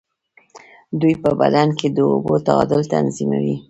دوی 0.99 1.13
په 1.23 1.29
بدن 1.41 1.67
کې 1.79 1.87
د 1.91 1.97
اوبو 2.11 2.35
تعادل 2.47 2.81
تنظیموي. 2.93 3.55